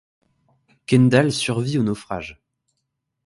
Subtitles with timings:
[0.87, 2.41] Kendall survit au naufrage.